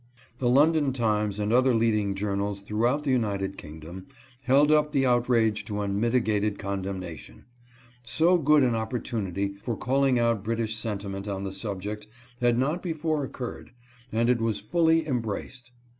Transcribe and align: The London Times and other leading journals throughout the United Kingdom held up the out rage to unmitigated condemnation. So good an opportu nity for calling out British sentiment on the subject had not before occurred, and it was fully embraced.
The 0.39 0.49
London 0.49 0.93
Times 0.93 1.37
and 1.37 1.53
other 1.53 1.75
leading 1.75 2.15
journals 2.15 2.61
throughout 2.61 3.03
the 3.03 3.11
United 3.11 3.55
Kingdom 3.55 4.07
held 4.41 4.71
up 4.71 4.91
the 4.91 5.05
out 5.05 5.29
rage 5.29 5.63
to 5.65 5.79
unmitigated 5.81 6.57
condemnation. 6.57 7.45
So 8.01 8.39
good 8.39 8.63
an 8.63 8.71
opportu 8.73 9.23
nity 9.31 9.59
for 9.61 9.77
calling 9.77 10.17
out 10.17 10.43
British 10.43 10.75
sentiment 10.75 11.27
on 11.27 11.43
the 11.43 11.51
subject 11.53 12.07
had 12.39 12.57
not 12.57 12.81
before 12.81 13.23
occurred, 13.23 13.73
and 14.11 14.27
it 14.27 14.41
was 14.41 14.59
fully 14.59 15.07
embraced. 15.07 15.69